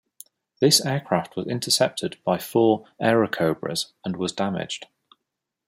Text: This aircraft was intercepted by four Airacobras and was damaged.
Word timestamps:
This 0.61 0.83
aircraft 0.83 1.35
was 1.35 1.45
intercepted 1.45 2.17
by 2.23 2.39
four 2.39 2.87
Airacobras 2.99 3.91
and 4.03 4.17
was 4.17 4.31
damaged. 4.31 4.87